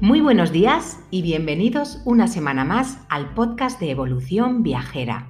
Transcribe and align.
Muy 0.00 0.22
buenos 0.22 0.50
días 0.50 0.98
y 1.10 1.20
bienvenidos 1.20 2.00
una 2.06 2.26
semana 2.26 2.64
más 2.64 3.00
al 3.10 3.34
podcast 3.34 3.78
de 3.80 3.90
Evolución 3.90 4.62
Viajera. 4.62 5.28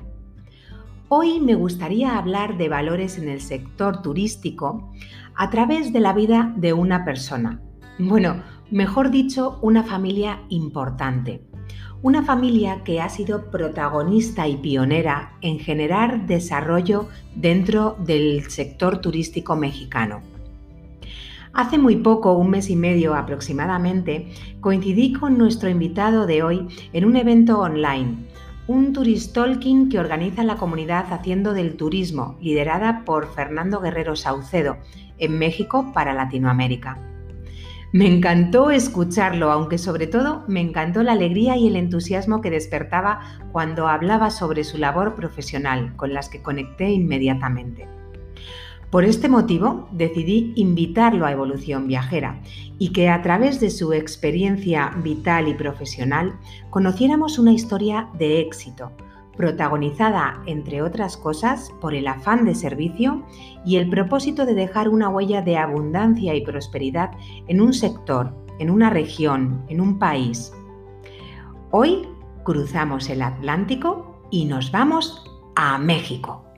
Hoy 1.09 1.41
me 1.41 1.57
gustaría 1.57 2.17
hablar 2.17 2.57
de 2.57 2.69
valores 2.69 3.19
en 3.19 3.29
el 3.29 3.41
sector 3.41 4.01
turístico 4.01 4.93
a 5.35 5.51
través 5.51 5.93
de 5.93 5.99
la 5.99 6.13
vida 6.13 6.55
de 6.57 6.73
una 6.73 7.05
persona. 7.05 7.61
Bueno, 7.99 8.45
mejor 8.71 9.11
dicho, 9.11 9.59
una 9.61 9.83
familia 9.83 10.41
importante. 10.51 11.43
Una 12.01 12.23
familia 12.23 12.85
que 12.85 13.01
ha 13.01 13.09
sido 13.09 13.51
protagonista 13.51 14.47
y 14.47 14.57
pionera 14.57 15.33
en 15.41 15.59
generar 15.59 16.29
desarrollo 16.29 17.09
dentro 17.35 17.97
del 17.99 18.49
sector 18.49 18.99
turístico 19.01 19.57
mexicano. 19.57 20.23
Hace 21.53 21.79
muy 21.79 21.97
poco, 21.97 22.35
un 22.35 22.51
mes 22.51 22.71
y 22.71 22.77
medio 22.77 23.15
aproximadamente, 23.15 24.31
coincidí 24.61 25.13
con 25.13 25.37
nuestro 25.37 25.69
invitado 25.69 26.27
de 26.27 26.45
hoy 26.45 26.69
en 26.93 27.05
un 27.05 27.17
evento 27.17 27.59
online, 27.59 28.29
un 28.69 28.93
Turistalking 28.93 29.89
que 29.89 29.99
organiza 29.99 30.45
la 30.45 30.57
comunidad 30.57 31.13
Haciendo 31.13 31.53
del 31.53 31.77
Turismo, 31.77 32.39
liderada 32.41 33.05
por 33.05 33.35
Fernando 33.35 33.81
Guerrero 33.81 34.15
Saucedo, 34.15 34.77
en 35.19 35.39
México 35.39 35.91
para 35.93 36.15
Latinoamérica. 36.15 36.99
Me 37.93 38.07
encantó 38.07 38.71
escucharlo, 38.71 39.51
aunque 39.51 39.77
sobre 39.77 40.07
todo 40.07 40.45
me 40.47 40.61
encantó 40.61 41.03
la 41.03 41.13
alegría 41.13 41.57
y 41.57 41.67
el 41.67 41.75
entusiasmo 41.75 42.41
que 42.41 42.51
despertaba 42.51 43.21
cuando 43.51 43.89
hablaba 43.89 44.31
sobre 44.31 44.63
su 44.63 44.79
labor 44.79 45.17
profesional, 45.17 45.97
con 45.97 46.15
las 46.15 46.29
que 46.29 46.41
conecté 46.41 46.91
inmediatamente. 46.91 48.00
Por 48.91 49.05
este 49.05 49.29
motivo 49.29 49.89
decidí 49.93 50.53
invitarlo 50.57 51.25
a 51.25 51.31
Evolución 51.31 51.87
Viajera 51.87 52.41
y 52.77 52.93
que 52.93 53.09
a 53.09 53.23
través 53.23 53.61
de 53.61 53.71
su 53.71 53.93
experiencia 53.93 54.91
vital 55.05 55.47
y 55.47 55.55
profesional 55.55 56.35
conociéramos 56.71 57.39
una 57.39 57.53
historia 57.53 58.09
de 58.19 58.41
éxito, 58.41 58.91
protagonizada, 59.37 60.43
entre 60.47 60.83
otras 60.83 61.17
cosas, 61.17 61.73
por 61.81 61.95
el 61.95 62.09
afán 62.09 62.45
de 62.45 62.57
servicio 62.57 63.25
y 63.65 63.77
el 63.77 63.89
propósito 63.89 64.45
de 64.45 64.55
dejar 64.55 64.89
una 64.89 65.09
huella 65.09 65.41
de 65.41 65.57
abundancia 65.57 66.35
y 66.35 66.45
prosperidad 66.45 67.13
en 67.47 67.61
un 67.61 67.73
sector, 67.73 68.35
en 68.59 68.71
una 68.71 68.91
región, 68.91 69.65
en 69.69 69.81
un 69.81 70.01
país. 70.01 70.53
Hoy 71.71 72.09
cruzamos 72.43 73.09
el 73.09 73.23
Atlántico 73.23 74.27
y 74.33 74.47
nos 74.47 74.73
vamos 74.73 75.25
a 75.55 75.79
México. 75.79 76.50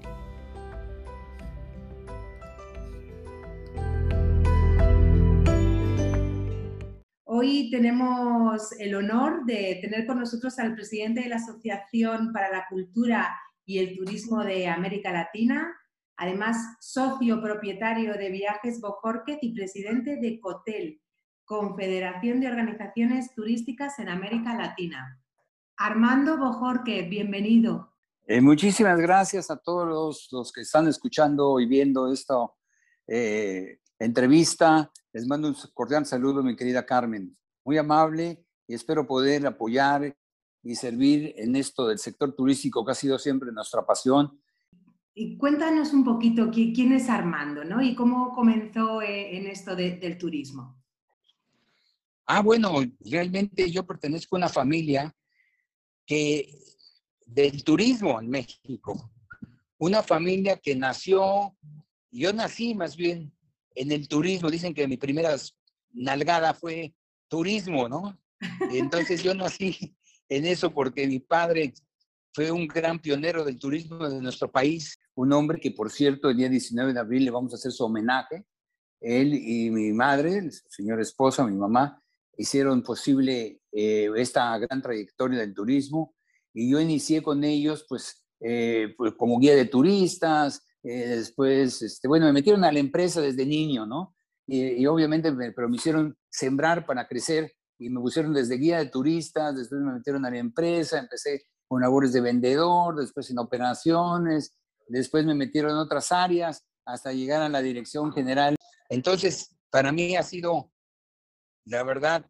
Tenemos 7.71 8.73
el 8.79 8.95
honor 8.95 9.45
de 9.45 9.79
tener 9.83 10.07
con 10.07 10.19
nosotros 10.19 10.59
al 10.59 10.75
presidente 10.75 11.21
de 11.21 11.29
la 11.29 11.37
Asociación 11.37 12.33
para 12.33 12.51
la 12.51 12.67
Cultura 12.69 13.37
y 13.67 13.79
el 13.79 13.95
Turismo 13.97 14.43
de 14.43 14.69
América 14.69 15.13
Latina, 15.13 15.71
además 16.17 16.57
socio 16.81 17.43
propietario 17.43 18.15
de 18.15 18.31
Viajes 18.31 18.81
Bojorquez 18.81 19.39
y 19.43 19.55
presidente 19.55 20.17
de 20.17 20.41
COTEL, 20.41 21.03
Confederación 21.45 22.41
de 22.41 22.49
Organizaciones 22.49 23.35
Turísticas 23.35 23.99
en 23.99 24.09
América 24.09 24.55
Latina. 24.55 25.21
Armando 25.77 26.39
Bojorquez, 26.39 27.09
bienvenido. 27.11 27.93
Eh, 28.27 28.41
muchísimas 28.41 28.99
gracias 28.99 29.51
a 29.51 29.59
todos 29.59 30.29
los, 30.33 30.53
que 30.53 30.63
están 30.63 30.89
escuchando 30.89 31.61
y 31.61 31.67
viendo 31.67 32.11
esta 32.11 32.35
eh, 33.07 33.81
entrevista. 33.99 34.91
Les 35.13 35.27
mando 35.27 35.49
un 35.49 35.57
cordial 35.75 36.07
saludo, 36.07 36.43
mi 36.43 36.57
querida 36.57 36.87
Carmen. 36.87 37.37
Muy 37.65 37.79
amable 37.79 38.45
y 38.67 38.75
espero 38.75 39.07
poder 39.07 39.47
apoyar 39.47 40.17
y 40.63 40.75
servir 40.75 41.35
en 41.37 41.57
esto 41.57 41.89
del 41.89 41.99
sector 41.99 42.35
turístico 42.35 42.85
que 42.85 42.93
ha 42.93 42.95
sido 42.95 43.19
siempre 43.19 43.53
nuestra 43.53 43.85
pasión. 43.85 44.41
Y 45.15 45.37
cuéntanos 45.37 45.93
un 45.93 46.05
poquito 46.05 46.51
quién 46.51 46.93
es 46.93 47.09
Armando, 47.09 47.65
¿no? 47.65 47.83
Y 47.83 47.95
cómo 47.95 48.33
comenzó 48.33 49.03
eh, 49.03 49.37
en 49.37 49.47
esto 49.47 49.77
del 49.77 50.17
turismo. 50.17 50.83
Ah, 52.27 52.41
bueno, 52.41 52.81
realmente 53.01 53.71
yo 53.71 53.87
pertenezco 53.87 54.37
a 54.37 54.39
una 54.39 54.49
familia 54.49 55.15
que 56.07 56.59
del 57.27 57.63
turismo 57.63 58.21
en 58.21 58.31
México. 58.31 59.11
Una 59.79 60.03
familia 60.03 60.57
que 60.57 60.77
nació, 60.77 61.57
yo 62.11 62.33
nací 62.33 62.75
más 62.75 62.97
bien 62.97 63.33
en 63.75 63.93
el 63.93 64.09
turismo, 64.09 64.51
dicen 64.51 64.73
que 64.73 64.87
mi 64.87 64.97
primera 64.97 65.35
nalgada 65.93 66.55
fue 66.55 66.95
turismo, 67.33 67.89
¿no? 67.89 68.19
Entonces 68.73 69.23
yo 69.23 69.35
nací 69.35 69.97
en 70.29 70.45
eso 70.45 70.71
porque 70.71 71.07
mi 71.07 71.19
padre 71.19 71.73
fue 72.35 72.51
un 72.51 72.67
gran 72.67 72.99
pionero 72.99 73.43
del 73.43 73.59
turismo 73.59 74.07
de 74.07 74.21
nuestro 74.21 74.53
país, 74.53 75.01
un 75.15 75.33
hombre 75.33 75.59
que, 75.59 75.71
por 75.71 75.91
cierto, 75.91 76.29
el 76.29 76.37
día 76.37 76.51
19 76.51 76.93
de 76.93 77.01
abril 77.01 77.25
le 77.25 77.31
vamos 77.31 77.55
a 77.55 77.57
hacer 77.57 77.73
su 77.73 77.85
homenaje. 77.85 78.45
Él 79.01 79.33
y 79.33 79.71
mi 79.71 79.93
madre, 79.93 80.51
su 80.51 80.69
señora 80.69 81.01
esposa, 81.01 81.47
mi 81.47 81.57
mamá, 81.57 82.03
hicieron 82.37 82.83
posible 82.83 83.63
eh, 83.73 84.11
esta 84.17 84.59
gran 84.59 84.83
trayectoria 84.83 85.39
del 85.41 85.55
turismo 85.55 86.15
y 86.53 86.71
yo 86.71 86.81
inicié 86.81 87.23
con 87.23 87.45
ellos, 87.45 87.87
pues, 87.89 88.27
eh, 88.41 88.95
pues 88.99 89.15
como 89.15 89.39
guía 89.39 89.57
de 89.57 89.65
turistas, 89.65 90.67
eh, 90.83 91.09
después, 91.17 91.81
este, 91.81 92.09
bueno, 92.09 92.27
me 92.27 92.33
metieron 92.33 92.63
a 92.65 92.73
la 92.73 92.79
empresa 92.79 93.23
desde 93.23 93.47
niño, 93.47 93.87
¿no? 93.87 94.15
Y, 94.47 94.85
obviamente, 94.87 95.33
me, 95.33 95.53
pero 95.53 95.69
me 95.69 95.77
hicieron 95.77 96.15
sembrar 96.33 96.87
para 96.87 97.07
crecer 97.07 97.53
y 97.79 97.91
me 97.91 98.01
pusieron 98.01 98.33
desde 98.33 98.57
guía 98.57 98.79
de 98.79 98.87
turistas, 98.87 99.57
después 99.57 99.81
me 99.81 99.93
metieron 99.93 100.25
a 100.25 100.31
la 100.31 100.39
empresa, 100.39 100.99
empecé 100.99 101.45
con 101.69 101.81
labores 101.81 102.13
de 102.13 102.21
vendedor, 102.21 102.97
después 102.97 103.31
en 103.31 103.39
operaciones, 103.39 104.59
después 104.89 105.25
me 105.25 105.35
metieron 105.35 105.73
en 105.73 105.77
otras 105.79 106.11
áreas 106.13 106.65
hasta 106.85 107.13
llegar 107.13 107.43
a 107.43 107.49
la 107.49 107.63
dirección 107.63 108.13
general. 108.13 108.57
Entonces, 108.89 109.57
para 109.71 109.93
mí 109.93 110.17
ha 110.17 110.23
sido, 110.23 110.71
la 111.65 111.83
verdad, 111.83 112.27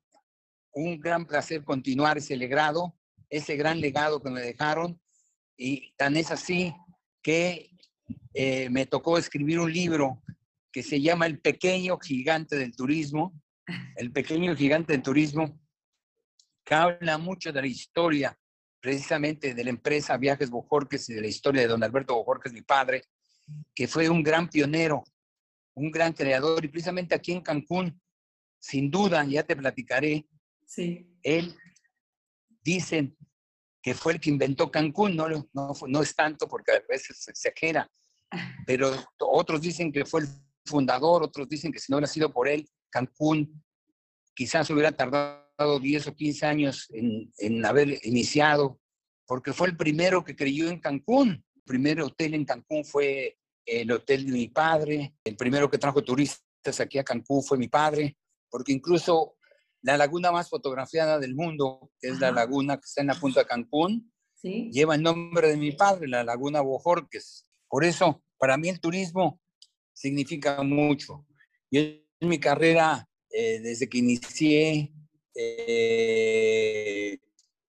un 0.73 1.01
gran 1.01 1.27
placer 1.27 1.65
continuar 1.65 2.19
ese 2.19 2.37
legado, 2.37 2.97
ese 3.29 3.57
gran 3.57 3.81
legado 3.81 4.23
que 4.23 4.31
me 4.31 4.41
dejaron. 4.41 5.01
Y 5.57 5.93
tan 5.97 6.17
es 6.17 6.31
así 6.31 6.75
que 7.23 7.71
eh, 8.35 8.69
me 8.71 8.87
tocó 8.87 9.19
escribir 9.19 9.61
un 9.61 9.73
libro 9.73 10.23
que 10.73 10.83
se 10.83 11.01
llama 11.01 11.27
El 11.27 11.41
pequeño 11.41 11.99
gigante 11.99 12.57
del 12.57 12.75
turismo. 12.75 13.35
El 13.97 14.13
pequeño 14.13 14.57
gigante 14.57 14.93
del 14.93 15.03
turismo, 15.03 15.61
que 16.65 16.75
habla 16.75 17.19
mucho 17.19 17.53
de 17.53 17.61
la 17.61 17.67
historia 17.67 18.39
precisamente 18.81 19.55
de 19.55 19.65
la 19.65 19.71
empresa 19.71 20.17
Viajes 20.17 20.51
Bojorques 20.51 21.09
y 21.09 21.15
de 21.15 21.21
la 21.21 21.29
historia 21.29 21.63
de 21.63 21.69
don 21.69 21.85
Alberto 21.85 22.15
Bojorques, 22.17 22.53
mi 22.53 22.63
padre, 22.63 23.05
que 23.75 23.87
fue 23.87 24.09
un 24.09 24.23
gran 24.23 24.49
pionero, 24.49 25.05
un 25.75 25.91
gran 25.91 26.13
creador, 26.13 26.65
y 26.65 26.69
precisamente 26.69 27.15
aquí 27.15 27.33
en 27.33 27.43
Cancún, 27.43 28.01
sin 28.59 28.91
duda, 28.91 29.25
ya 29.25 29.45
te 29.45 29.57
platicaré, 29.57 30.27
sí. 30.67 31.09
él 31.23 31.57
dicen 32.63 33.17
que 33.81 33.95
fue 33.95 34.15
el 34.15 34.21
que 34.21 34.31
inventó 34.31 34.71
Cancún, 34.71 35.17
no, 35.17 35.29
no, 35.29 35.73
no 35.87 36.03
es 36.03 36.15
tanto 36.15 36.49
porque 36.49 36.73
a 36.73 36.83
veces 36.89 37.23
se 37.23 37.31
exagera, 37.31 37.89
pero 38.67 38.93
otros 39.19 39.61
dicen 39.61 39.93
que 39.93 40.05
fue 40.05 40.23
el 40.23 40.29
fundador, 40.65 41.23
otros 41.23 41.49
dicen 41.49 41.73
que 41.73 41.79
si 41.79 41.91
no 41.91 41.99
hubiera 41.99 42.13
sido 42.13 42.33
por 42.33 42.49
él, 42.49 42.69
Cancún 42.93 43.65
quizás 44.35 44.69
hubiera 44.71 44.93
tardado 44.93 45.81
10 45.81 46.07
o 46.09 46.15
15 46.15 46.47
años 46.47 46.89
en, 46.91 47.33
en 47.39 47.65
haber 47.65 47.99
iniciado, 48.05 48.79
porque 49.27 49.53
fue 49.53 49.69
el 49.69 49.77
primero 49.77 50.23
que 50.23 50.37
creyó 50.37 50.69
en 50.69 50.79
Cancún. 50.79 51.45
El 51.57 51.63
primer 51.65 52.01
hotel 52.03 52.35
en 52.35 52.45
Cancún 52.45 52.85
fue 52.85 53.39
el 53.65 53.91
hotel 53.91 54.27
de 54.27 54.33
mi 54.33 54.49
padre, 54.49 55.15
el 55.25 55.37
primero 55.37 55.71
que 55.71 55.79
trajo 55.79 56.03
turistas 56.03 56.81
aquí 56.81 56.99
a 56.99 57.05
Cancún 57.05 57.43
fue 57.43 57.59
mi 57.59 57.69
padre, 57.69 58.17
porque 58.51 58.73
incluso 58.73 59.37
la 59.81 59.97
laguna 59.97 60.31
más 60.31 60.49
fotografiada 60.49 61.19
del 61.19 61.35
mundo, 61.35 61.91
que 61.99 62.09
es 62.09 62.21
la 62.21 62.31
laguna 62.31 62.77
que 62.77 62.85
está 62.85 63.01
en 63.01 63.09
la 63.09 63.15
punta 63.15 63.41
de 63.41 63.47
Cancún, 63.47 64.13
lleva 64.43 64.95
el 64.95 65.03
nombre 65.03 65.49
de 65.49 65.57
mi 65.57 65.73
padre, 65.73 66.09
la 66.09 66.25
laguna 66.25 66.61
Bojorques. 66.61 67.49
Por 67.69 67.85
eso, 67.85 68.23
para 68.39 68.57
mí 68.57 68.69
el 68.69 68.81
turismo 68.81 69.41
significa 69.93 70.63
mucho. 70.63 71.27
Yo 71.71 71.81
en 72.23 72.29
mi 72.29 72.39
carrera, 72.39 73.09
eh, 73.31 73.59
desde 73.61 73.89
que 73.89 73.99
inicié, 73.99 74.93
eh, 75.35 77.19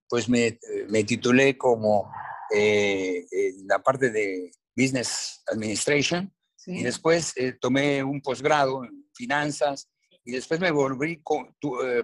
pues 0.08 0.30
me, 0.30 0.60
titulé 1.06 1.58
como 1.58 2.12
eh, 2.54 3.26
en 3.32 3.68
la 3.68 3.80
parte 3.80 4.12
de 4.12 4.52
Business 4.76 5.42
Administration 5.48 6.32
y 6.68 6.84
después 6.84 7.34
tomé 7.60 8.04
un 8.04 8.22
posgrado 8.22 8.86
en 8.86 9.06
finanzas 9.14 9.90
y 10.24 10.32
después 10.34 10.60
me 10.60 10.72
volví 10.72 11.22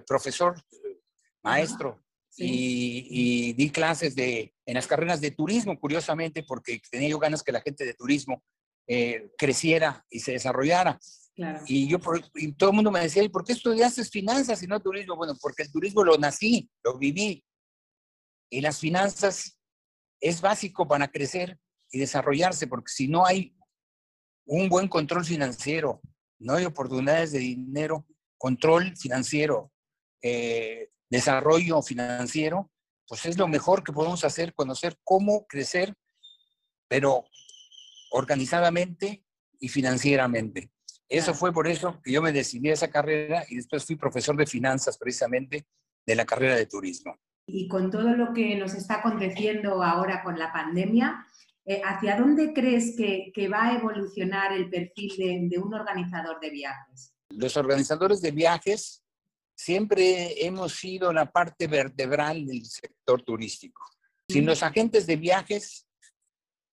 profesor, 0.06 0.60
maestro. 1.42 2.02
Y, 2.36 3.06
y, 3.10 3.52
di 3.52 3.70
clases 3.70 4.14
de, 4.14 4.54
en 4.64 4.74
las 4.74 4.86
carreras 4.86 5.20
de 5.20 5.32
turismo, 5.32 5.78
curiosamente, 5.78 6.42
porque 6.42 6.80
tenía 6.90 7.08
yo 7.08 7.18
ganas 7.18 7.42
que 7.42 7.52
la 7.52 7.60
gente 7.60 7.84
de 7.84 7.92
turismo 7.92 8.42
eh, 8.92 9.30
creciera 9.38 10.04
y 10.10 10.18
se 10.18 10.32
desarrollara. 10.32 10.98
Y 11.66 11.88
yo, 11.88 11.98
y 12.34 12.52
todo 12.52 12.70
el 12.70 12.76
mundo 12.76 12.90
me 12.90 13.00
decía, 13.00 13.22
¿y 13.22 13.28
por 13.28 13.44
qué 13.44 13.52
estudiaste 13.52 14.04
finanzas 14.04 14.62
y 14.62 14.66
no 14.66 14.80
turismo? 14.80 15.16
Bueno, 15.16 15.34
porque 15.40 15.62
el 15.62 15.72
turismo 15.72 16.04
lo 16.04 16.16
nací, 16.16 16.70
lo 16.84 16.98
viví. 16.98 17.44
Y 18.50 18.60
las 18.60 18.78
finanzas 18.78 19.58
es 20.20 20.40
básico 20.40 20.86
para 20.86 21.08
crecer 21.08 21.58
y 21.90 21.98
desarrollarse, 21.98 22.66
porque 22.66 22.92
si 22.92 23.08
no 23.08 23.24
hay 23.24 23.54
un 24.46 24.68
buen 24.68 24.88
control 24.88 25.24
financiero, 25.24 26.00
no 26.38 26.54
hay 26.54 26.64
oportunidades 26.64 27.32
de 27.32 27.38
dinero, 27.38 28.06
control 28.36 28.96
financiero, 28.96 29.72
eh, 30.22 30.90
desarrollo 31.08 31.82
financiero, 31.82 32.70
pues 33.06 33.26
es 33.26 33.36
lo 33.38 33.48
mejor 33.48 33.82
que 33.82 33.92
podemos 33.92 34.24
hacer, 34.24 34.54
conocer 34.54 34.96
cómo 35.04 35.46
crecer, 35.46 35.94
pero 36.88 37.24
organizadamente 38.12 39.24
y 39.58 39.68
financieramente. 39.68 40.70
Eso 41.10 41.34
fue 41.34 41.52
por 41.52 41.66
eso 41.66 42.00
que 42.04 42.12
yo 42.12 42.22
me 42.22 42.30
decidí 42.30 42.70
a 42.70 42.74
esa 42.74 42.88
carrera 42.88 43.44
y 43.48 43.56
después 43.56 43.84
fui 43.84 43.96
profesor 43.96 44.36
de 44.36 44.46
finanzas 44.46 44.96
precisamente 44.96 45.66
de 46.06 46.14
la 46.14 46.24
carrera 46.24 46.54
de 46.54 46.66
turismo. 46.66 47.18
Y 47.46 47.66
con 47.66 47.90
todo 47.90 48.14
lo 48.14 48.32
que 48.32 48.54
nos 48.54 48.74
está 48.74 49.00
aconteciendo 49.00 49.82
ahora 49.82 50.22
con 50.22 50.38
la 50.38 50.52
pandemia, 50.52 51.26
eh, 51.64 51.82
¿hacia 51.84 52.16
dónde 52.16 52.52
crees 52.52 52.94
que, 52.96 53.48
va 53.48 53.66
a 53.66 53.76
evolucionar 53.76 54.52
el 54.52 54.70
perfil 54.70 55.48
de, 55.50 55.58
un 55.58 55.74
organizador 55.74 56.38
de 56.38 56.50
viajes? 56.50 57.12
Los 57.30 57.56
organizadores 57.56 58.22
de 58.22 58.30
viajes 58.30 59.02
siempre 59.56 60.46
hemos 60.46 60.74
sido 60.74 61.12
la 61.12 61.28
parte 61.32 61.66
vertebral 61.66 62.46
del 62.46 62.64
sector 62.64 63.22
turístico. 63.22 63.82
Sin 64.28 64.46
los 64.46 64.62
agentes 64.62 65.08
de 65.08 65.16
viajes, 65.16 65.88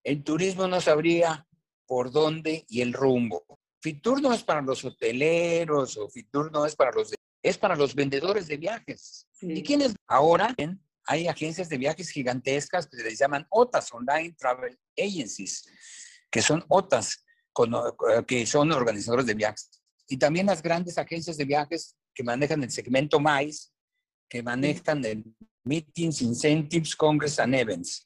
el 0.03 0.23
turismo 0.23 0.67
no 0.67 0.79
sabría 0.79 1.47
por 1.87 2.11
dónde 2.11 2.65
y 2.69 2.81
el 2.81 2.93
rumbo. 2.93 3.43
Fitur 3.87 4.21
no 4.21 4.33
es 4.33 4.43
para 4.43 4.61
los 4.61 4.83
hoteleros 4.83 5.95
o 5.95 6.09
Fitur 6.09 6.51
no 6.51 6.65
es 6.65 6.75
para 6.75 6.91
los... 6.91 7.13
es 7.41 7.57
para 7.57 7.73
los 7.73 7.95
vendedores 7.95 8.47
de 8.47 8.57
viajes. 8.57 9.25
¿Y 9.39 9.63
quiénes? 9.63 9.95
Ahora 10.07 10.53
hay 11.05 11.29
agencias 11.29 11.69
de 11.69 11.77
viajes 11.77 12.09
gigantescas 12.09 12.85
que 12.85 12.97
se 12.97 13.03
les 13.05 13.17
llaman 13.17 13.47
OTAS, 13.49 13.93
Online 13.93 14.35
Travel 14.37 14.77
Agencies, 14.97 15.69
que 16.29 16.41
son 16.41 16.65
OTAS, 16.67 17.23
que 18.27 18.45
son 18.45 18.73
organizadores 18.73 19.25
de 19.25 19.35
viajes. 19.35 19.81
Y 20.09 20.17
también 20.17 20.47
las 20.47 20.61
grandes 20.61 20.97
agencias 20.97 21.37
de 21.37 21.45
viajes 21.45 21.95
que 22.13 22.25
manejan 22.25 22.61
el 22.63 22.71
segmento 22.71 23.21
MAIS, 23.21 23.71
que 24.27 24.43
manejan 24.43 25.05
el 25.05 25.23
Meetings, 25.63 26.21
Incentives, 26.23 26.93
Congress 26.93 27.39
and 27.39 27.55
Events. 27.55 28.05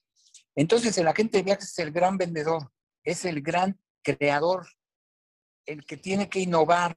Entonces, 0.56 0.96
el 1.00 1.08
agente 1.08 1.40
de 1.40 1.44
viajes 1.44 1.72
es 1.72 1.80
el 1.80 1.92
gran 1.92 2.20
vendedor, 2.20 2.72
es 3.04 3.26
el 3.26 3.42
gran 3.42 3.80
creador 4.04 4.68
el 5.66 5.86
que 5.86 5.98
tiene 5.98 6.30
que 6.30 6.40
innovar, 6.40 6.96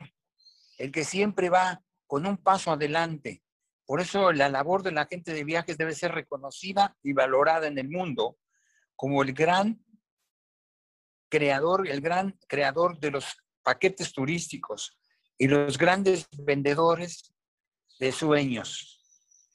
el 0.78 0.90
que 0.90 1.05
siempre 1.05 1.50
va 1.50 1.82
con 2.06 2.26
un 2.26 2.37
paso 2.37 2.72
adelante. 2.72 3.43
Por 3.87 4.00
eso 4.00 4.32
la 4.32 4.49
labor 4.49 4.82
de 4.82 4.93
la 4.93 5.06
gente 5.06 5.32
de 5.32 5.44
viajes 5.44 5.76
debe 5.76 5.94
ser 5.94 6.12
reconocida 6.12 6.96
y 7.02 7.12
valorada 7.12 7.66
en 7.66 7.78
el 7.78 7.88
mundo 7.88 8.38
como 8.96 9.22
el 9.22 9.32
gran 9.32 9.84
creador, 11.28 11.88
el 11.88 12.00
gran 12.00 12.38
creador 12.46 12.99
de 12.99 13.11
los 13.11 13.37
paquetes 13.62 14.12
turísticos 14.12 14.96
y 15.37 15.49
los 15.49 15.76
grandes 15.78 16.28
vendedores 16.38 17.34
de 17.99 18.12
sueños, 18.12 19.02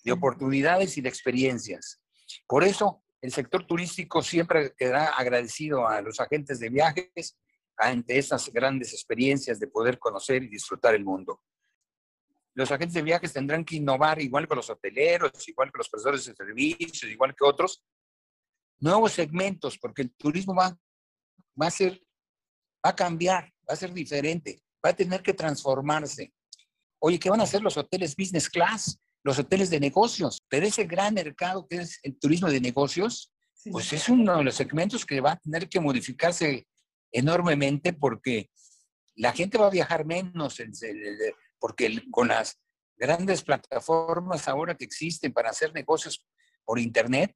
de 0.03 0.11
oportunidades 0.11 0.97
y 0.97 1.01
de 1.01 1.09
experiencias. 1.09 2.01
Por 2.47 2.63
eso 2.63 3.01
el 3.21 3.31
sector 3.31 3.65
turístico 3.65 4.21
siempre 4.21 4.73
quedará 4.77 5.07
agradecido 5.07 5.87
a 5.87 6.01
los 6.01 6.19
agentes 6.19 6.59
de 6.59 6.69
viajes 6.69 7.37
ante 7.79 8.17
esas 8.17 8.51
grandes 8.51 8.93
experiencias 8.93 9.59
de 9.59 9.67
poder 9.67 9.97
conocer 9.97 10.43
y 10.43 10.49
disfrutar 10.49 10.93
el 10.93 11.05
mundo. 11.05 11.41
Los 12.53 12.69
agentes 12.71 12.93
de 12.93 13.01
viajes 13.01 13.31
tendrán 13.31 13.63
que 13.63 13.77
innovar 13.77 14.21
igual 14.21 14.47
que 14.47 14.55
los 14.55 14.69
hoteleros, 14.69 15.47
igual 15.47 15.71
que 15.71 15.77
los 15.77 15.89
prestadores 15.89 16.25
de 16.25 16.35
servicios, 16.35 17.03
igual 17.03 17.33
que 17.33 17.45
otros, 17.45 17.81
nuevos 18.79 19.13
segmentos, 19.13 19.77
porque 19.77 20.01
el 20.01 20.13
turismo 20.13 20.53
va, 20.53 20.77
va 21.59 21.67
a 21.67 21.71
ser, 21.71 22.01
va 22.85 22.89
a 22.89 22.95
cambiar, 22.95 23.45
va 23.67 23.73
a 23.73 23.77
ser 23.77 23.93
diferente, 23.93 24.61
va 24.85 24.89
a 24.89 24.95
tener 24.95 25.23
que 25.23 25.33
transformarse. 25.33 26.33
Oye, 26.99 27.17
¿qué 27.17 27.29
van 27.29 27.39
a 27.39 27.43
hacer 27.43 27.61
los 27.61 27.77
hoteles 27.77 28.13
business 28.13 28.49
class? 28.49 28.99
Los 29.23 29.39
hoteles 29.39 29.69
de 29.69 29.79
negocios, 29.79 30.41
pero 30.49 30.65
ese 30.65 30.85
gran 30.85 31.13
mercado 31.13 31.65
que 31.67 31.77
es 31.77 31.99
el 32.03 32.17
turismo 32.17 32.49
de 32.49 32.59
negocios, 32.59 33.33
pues 33.71 33.91
es 33.93 34.07
uno 34.07 34.37
de 34.37 34.43
los 34.45 34.55
segmentos 34.55 35.05
que 35.05 35.19
va 35.19 35.33
a 35.33 35.39
tener 35.39 35.67
que 35.67 35.79
modificarse 35.79 36.65
enormemente 37.11 37.93
porque 37.93 38.49
la 39.15 39.33
gente 39.33 39.57
va 39.57 39.67
a 39.67 39.71
viajar 39.71 40.05
menos, 40.05 40.61
porque 41.59 42.03
con 42.11 42.29
las 42.29 42.59
grandes 42.95 43.43
plataformas 43.43 44.47
ahora 44.47 44.75
que 44.75 44.85
existen 44.85 45.33
para 45.33 45.49
hacer 45.49 45.73
negocios 45.73 46.25
por 46.65 46.79
Internet, 46.79 47.35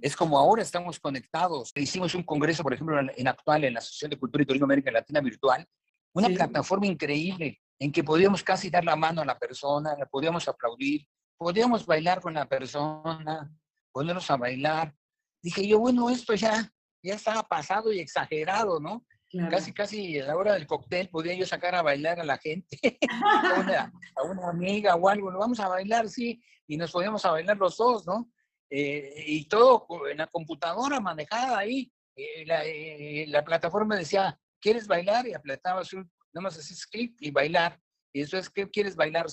es 0.00 0.14
como 0.16 0.38
ahora 0.38 0.62
estamos 0.62 1.00
conectados. 1.00 1.72
Hicimos 1.74 2.14
un 2.14 2.22
congreso, 2.22 2.62
por 2.62 2.72
ejemplo, 2.72 2.98
en 3.00 3.28
actual, 3.28 3.64
en 3.64 3.74
la 3.74 3.80
Asociación 3.80 4.10
de 4.10 4.18
Cultura 4.18 4.42
y 4.42 4.46
Turismo 4.46 4.64
América 4.64 4.90
Latina 4.90 5.20
Virtual, 5.20 5.66
una 6.12 6.28
plataforma 6.28 6.86
increíble 6.86 7.60
en 7.78 7.92
que 7.92 8.04
podíamos 8.04 8.42
casi 8.42 8.70
dar 8.70 8.84
la 8.84 8.96
mano 8.96 9.22
a 9.22 9.24
la 9.24 9.38
persona, 9.38 9.96
podíamos 10.10 10.46
aplaudir, 10.48 11.06
podíamos 11.36 11.86
bailar 11.86 12.20
con 12.20 12.34
la 12.34 12.48
persona, 12.48 13.50
ponernos 13.92 14.30
a 14.30 14.36
bailar. 14.36 14.94
Dije 15.42 15.66
yo, 15.66 15.78
bueno, 15.78 16.10
esto 16.10 16.34
ya 16.34 16.70
ya 17.02 17.14
estaba 17.14 17.42
pasado 17.42 17.92
y 17.92 18.00
exagerado, 18.00 18.80
¿no? 18.80 19.04
Casi, 19.48 19.72
casi 19.72 20.18
a 20.18 20.26
la 20.26 20.36
hora 20.36 20.54
del 20.54 20.66
cóctel 20.66 21.08
podía 21.08 21.34
yo 21.34 21.46
sacar 21.46 21.76
a 21.76 21.82
bailar 21.82 22.18
a 22.18 22.24
la 22.24 22.36
gente, 22.38 22.76
a, 23.22 24.22
una, 24.24 24.48
amiga 24.48 24.96
o 24.96 25.08
algo, 25.08 25.30
vamos 25.30 25.60
a 25.60 25.68
bailar, 25.68 26.08
sí, 26.08 26.42
y 26.66 26.76
nos 26.76 26.90
podíamos 26.90 27.24
a 27.24 27.30
bailar 27.30 27.56
los 27.56 27.76
dos, 27.76 28.04
¿no? 28.06 28.28
Eh, 28.68 29.24
y 29.26 29.46
todo 29.46 29.86
en 30.10 30.18
la 30.18 30.26
computadora 30.26 30.98
manejada 30.98 31.58
ahí. 31.58 31.92
Eh, 32.16 32.44
eh, 32.48 33.26
la, 33.28 33.44
plataforma 33.44 33.96
decía, 33.96 34.36
¿quieres 34.60 34.88
bailar? 34.88 35.28
Y 35.28 35.34
apretabas 35.34 35.92
un, 35.92 36.10
nada 36.32 36.42
más 36.42 36.58
haces 36.58 36.84
clic 36.86 37.14
y 37.20 37.30
bailar. 37.30 37.80
Y 38.12 38.22
eso 38.22 38.36
es, 38.36 38.50
¿qué 38.50 38.68
quieres 38.68 38.96
bailar? 38.96 39.26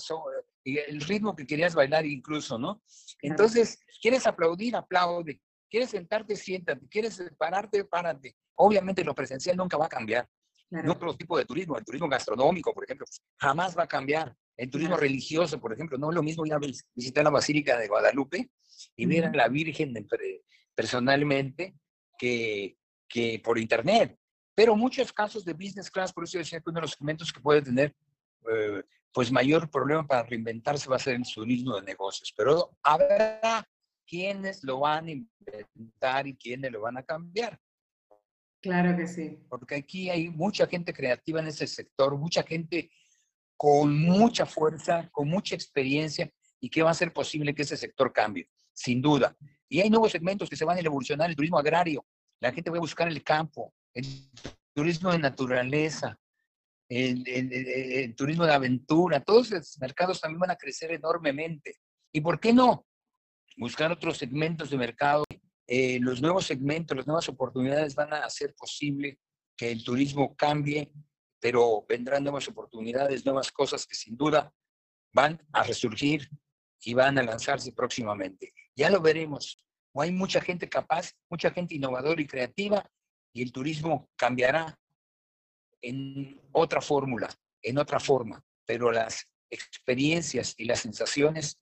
y 0.64 0.78
el 0.78 1.00
ritmo 1.00 1.34
que 1.34 1.46
querías 1.46 1.74
bailar 1.74 2.06
incluso, 2.06 2.58
¿no? 2.58 2.82
Entonces, 3.22 3.80
¿quieres 4.00 4.26
aplaudir? 4.26 4.76
Aplaude. 4.76 5.40
¿Quieres 5.68 5.90
sentarte? 5.90 6.36
Siéntate. 6.36 6.86
¿Quieres 6.88 7.22
pararte? 7.36 7.84
Párate. 7.84 8.36
Obviamente 8.56 9.04
lo 9.04 9.14
presencial 9.14 9.56
nunca 9.56 9.76
va 9.76 9.86
a 9.86 9.88
cambiar. 9.88 10.28
No 10.70 10.92
otro 10.92 11.16
tipo 11.16 11.38
de 11.38 11.46
turismo, 11.46 11.78
el 11.78 11.84
turismo 11.84 12.08
gastronómico, 12.08 12.74
por 12.74 12.84
ejemplo, 12.84 13.06
jamás 13.38 13.76
va 13.76 13.84
a 13.84 13.88
cambiar. 13.88 14.34
El 14.56 14.68
turismo 14.68 14.96
religioso, 14.96 15.58
por 15.60 15.72
ejemplo, 15.72 15.96
no 15.96 16.10
es 16.10 16.14
lo 16.14 16.22
mismo 16.22 16.44
ir 16.44 16.52
a 16.52 16.58
visitar 16.94 17.24
la 17.24 17.30
Basílica 17.30 17.78
de 17.78 17.88
Guadalupe 17.88 18.50
y 18.96 19.06
ver 19.06 19.26
a 19.26 19.30
la 19.32 19.48
Virgen 19.48 19.94
personalmente 20.74 21.74
que, 22.18 22.76
que 23.08 23.40
por 23.42 23.58
internet. 23.58 24.18
Pero 24.54 24.76
muchos 24.76 25.12
casos 25.12 25.44
de 25.44 25.52
business 25.52 25.90
class, 25.90 26.12
por 26.12 26.24
eso 26.24 26.38
decía 26.38 26.60
que 26.60 26.68
uno 26.68 26.78
de 26.78 26.82
los 26.82 26.90
segmentos 26.90 27.32
que 27.32 27.40
puede 27.40 27.62
tener 27.62 27.94
eh, 28.52 28.82
pues 29.12 29.30
mayor 29.30 29.70
problema 29.70 30.06
para 30.06 30.24
reinventarse 30.24 30.88
va 30.88 30.96
a 30.96 31.00
ser 31.00 31.14
el 31.14 31.22
turismo 31.22 31.76
de 31.76 31.82
negocios. 31.82 32.34
Pero 32.36 32.76
habrá 32.82 33.66
quiénes 34.08 34.64
lo 34.64 34.80
van 34.80 35.06
a 35.06 35.10
inventar 35.10 36.26
y 36.26 36.34
quiénes 36.34 36.72
lo 36.72 36.80
van 36.80 36.96
a 36.96 37.02
cambiar. 37.02 37.60
Claro 38.60 38.96
que 38.96 39.06
sí. 39.06 39.38
Porque 39.48 39.76
aquí 39.76 40.10
hay 40.10 40.30
mucha 40.30 40.66
gente 40.66 40.92
creativa 40.92 41.40
en 41.40 41.46
ese 41.46 41.66
sector, 41.66 42.16
mucha 42.16 42.42
gente 42.42 42.90
con 43.56 44.00
mucha 44.00 44.46
fuerza, 44.46 45.08
con 45.12 45.28
mucha 45.28 45.54
experiencia 45.54 46.30
y 46.60 46.70
que 46.70 46.82
va 46.82 46.90
a 46.90 46.94
ser 46.94 47.12
posible 47.12 47.54
que 47.54 47.62
ese 47.62 47.76
sector 47.76 48.12
cambie, 48.12 48.48
sin 48.72 49.00
duda. 49.00 49.36
Y 49.68 49.80
hay 49.80 49.90
nuevos 49.90 50.12
segmentos 50.12 50.48
que 50.48 50.56
se 50.56 50.64
van 50.64 50.76
a 50.76 50.80
evolucionar, 50.80 51.28
el 51.28 51.36
turismo 51.36 51.58
agrario, 51.58 52.04
la 52.40 52.52
gente 52.52 52.70
va 52.70 52.78
a 52.78 52.80
buscar 52.80 53.08
el 53.08 53.22
campo, 53.22 53.74
el 53.94 54.06
turismo 54.72 55.12
de 55.12 55.18
naturaleza, 55.18 56.18
el, 56.88 57.28
el 57.28 58.14
turismo 58.16 58.46
de 58.46 58.54
aventura, 58.54 59.20
todos 59.20 59.52
esos 59.52 59.78
mercados 59.78 60.20
también 60.20 60.40
van 60.40 60.52
a 60.52 60.56
crecer 60.56 60.92
enormemente. 60.92 61.76
¿Y 62.12 62.20
por 62.20 62.40
qué 62.40 62.52
no? 62.52 62.87
Buscar 63.58 63.90
otros 63.92 64.16
segmentos 64.16 64.70
de 64.70 64.78
mercado. 64.78 65.24
Eh, 65.66 65.98
los 66.00 66.22
nuevos 66.22 66.46
segmentos, 66.46 66.96
las 66.96 67.06
nuevas 67.06 67.28
oportunidades 67.28 67.94
van 67.94 68.12
a 68.14 68.24
hacer 68.24 68.54
posible 68.54 69.18
que 69.56 69.70
el 69.70 69.84
turismo 69.84 70.34
cambie, 70.36 70.90
pero 71.40 71.84
vendrán 71.86 72.22
nuevas 72.22 72.48
oportunidades, 72.48 73.26
nuevas 73.26 73.52
cosas 73.52 73.86
que 73.86 73.94
sin 73.94 74.16
duda 74.16 74.52
van 75.12 75.42
a 75.52 75.62
resurgir 75.64 76.30
y 76.80 76.94
van 76.94 77.18
a 77.18 77.22
lanzarse 77.22 77.72
próximamente. 77.72 78.54
Ya 78.76 78.88
lo 78.88 79.00
veremos. 79.00 79.62
Hay 79.94 80.12
mucha 80.12 80.40
gente 80.40 80.68
capaz, 80.68 81.12
mucha 81.28 81.50
gente 81.50 81.74
innovadora 81.74 82.22
y 82.22 82.26
creativa 82.26 82.88
y 83.32 83.42
el 83.42 83.50
turismo 83.50 84.08
cambiará 84.16 84.78
en 85.82 86.40
otra 86.52 86.80
fórmula, 86.80 87.28
en 87.62 87.78
otra 87.78 87.98
forma, 87.98 88.42
pero 88.64 88.92
las 88.92 89.28
experiencias 89.50 90.54
y 90.56 90.64
las 90.64 90.80
sensaciones 90.80 91.58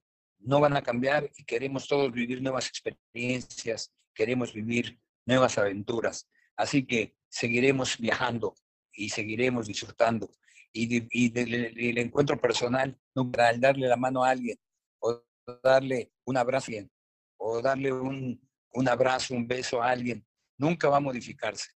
no 0.47 0.61
van 0.61 0.77
a 0.77 0.83
cambiar 0.83 1.31
y 1.37 1.45
queremos 1.45 1.89
todos 1.89 2.13
vivir 2.13 2.41
nuevas 2.41 2.69
experiencias, 2.69 3.93
queremos 4.15 4.53
vivir 4.53 4.99
nuevas 5.27 5.59
aventuras. 5.59 6.29
Así 6.57 6.87
que 6.87 7.15
seguiremos 7.29 7.99
viajando 7.99 8.55
y 8.93 9.11
seguiremos 9.11 9.67
disfrutando. 9.67 10.31
y, 10.73 11.31
del, 11.31 11.99
encuentro 11.99 12.39
personal, 12.39 12.99
al 13.39 13.61
darle 13.61 13.89
la 13.89 13.97
mano 13.97 14.23
a 14.23 14.31
alguien, 14.31 14.59
o 15.01 15.23
darle 15.63 16.13
un 16.27 16.37
abrazo 16.37 16.71
a 16.71 16.75
alguien, 16.75 16.91
o 17.39 17.63
darle 17.63 17.93
un, 17.93 18.41
un 18.73 18.89
abrazo, 18.89 19.35
un 19.35 19.49
beso 19.49 19.83
a 19.83 19.91
alguien, 19.91 20.25
nunca 20.59 20.89
va 20.89 20.99
a 20.99 21.01
modificarse. 21.01 21.71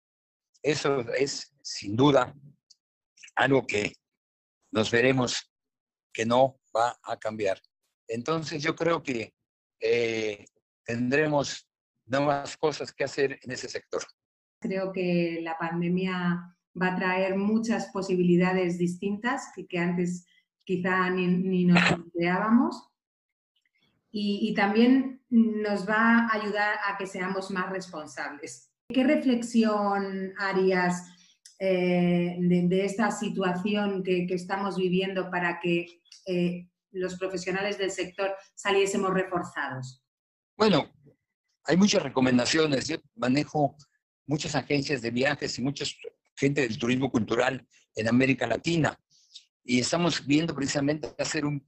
Eso 0.62 1.00
es, 1.14 1.54
sin 1.62 1.96
duda, 1.96 2.34
algo 3.34 3.66
que 3.66 3.94
nos 4.70 4.90
veremos 4.90 5.50
que 6.12 6.26
no 6.26 6.60
va 6.76 6.98
a 7.02 7.16
cambiar. 7.18 7.60
Entonces 8.10 8.62
yo 8.62 8.74
creo 8.74 9.02
que 9.02 9.32
eh, 9.80 10.44
tendremos 10.84 11.68
nuevas 12.06 12.56
cosas 12.56 12.92
que 12.92 13.04
hacer 13.04 13.38
en 13.42 13.52
ese 13.52 13.68
sector. 13.68 14.02
Creo 14.60 14.92
que 14.92 15.40
la 15.42 15.56
pandemia 15.56 16.56
va 16.80 16.86
a 16.88 16.96
traer 16.96 17.36
muchas 17.36 17.86
posibilidades 17.86 18.78
distintas 18.78 19.50
que, 19.54 19.78
antes 19.78 20.26
quizá 20.64 21.08
ni, 21.10 21.64
nos 21.64 21.82
planteábamos. 21.88 22.88
Y, 24.12 24.52
también 24.54 25.22
nos 25.28 25.88
va 25.88 26.26
a 26.26 26.34
ayudar 26.34 26.78
a 26.84 26.98
que 26.98 27.06
seamos 27.06 27.52
más 27.52 27.70
responsables. 27.70 28.72
¿Qué 28.88 29.04
reflexión 29.04 30.34
harías 30.36 31.14
eh, 31.60 32.36
de, 32.40 32.84
esta 32.84 33.12
situación 33.12 34.02
que, 34.02 34.26
estamos 34.30 34.76
viviendo 34.76 35.30
para 35.30 35.60
que 35.60 36.00
eh, 36.26 36.69
los 36.92 37.16
profesionales 37.16 37.78
del 37.78 37.90
sector 37.90 38.34
saliésemos 38.54 39.12
reforzados? 39.12 40.02
Bueno, 40.56 40.92
hay 41.64 41.76
muchas 41.76 42.02
recomendaciones. 42.02 42.88
Yo 42.88 42.96
manejo 43.14 43.76
muchas 44.26 44.54
agencias 44.54 45.02
de 45.02 45.10
viajes 45.10 45.58
y 45.58 45.62
mucha 45.62 45.84
gente 46.36 46.62
del 46.62 46.78
turismo 46.78 47.10
cultural 47.10 47.66
en 47.94 48.08
América 48.08 48.46
Latina. 48.46 48.98
Y 49.64 49.80
estamos 49.80 50.26
viendo 50.26 50.54
precisamente 50.54 51.14
hacer 51.18 51.44
un, 51.44 51.64